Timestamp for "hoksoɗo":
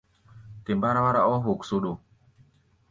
1.45-1.91